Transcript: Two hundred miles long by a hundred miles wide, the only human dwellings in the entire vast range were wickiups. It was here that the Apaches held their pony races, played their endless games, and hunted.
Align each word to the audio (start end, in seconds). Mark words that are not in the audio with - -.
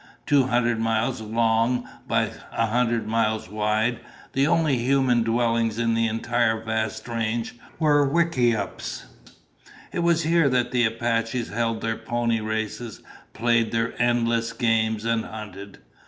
Two 0.25 0.45
hundred 0.47 0.79
miles 0.79 1.21
long 1.21 1.87
by 2.07 2.31
a 2.51 2.65
hundred 2.65 3.05
miles 3.07 3.49
wide, 3.49 3.99
the 4.33 4.47
only 4.47 4.79
human 4.79 5.21
dwellings 5.21 5.77
in 5.77 5.93
the 5.93 6.07
entire 6.07 6.59
vast 6.59 7.07
range 7.07 7.59
were 7.77 8.03
wickiups. 8.09 9.05
It 9.91 9.99
was 9.99 10.23
here 10.23 10.49
that 10.49 10.71
the 10.71 10.85
Apaches 10.87 11.49
held 11.49 11.81
their 11.81 11.97
pony 11.97 12.39
races, 12.41 13.03
played 13.33 13.71
their 13.71 13.93
endless 14.01 14.53
games, 14.53 15.05
and 15.05 15.23
hunted. 15.25 15.77